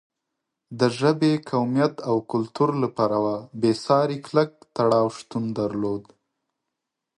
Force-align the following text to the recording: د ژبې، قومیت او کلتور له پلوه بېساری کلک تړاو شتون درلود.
د 0.79 0.81
ژبې، 0.99 1.33
قومیت 1.49 1.95
او 2.09 2.15
کلتور 2.31 2.69
له 2.81 2.87
پلوه 2.97 3.35
بېساری 3.61 4.17
کلک 4.25 4.49
تړاو 4.75 5.07
شتون 5.17 5.43
درلود. 5.59 6.03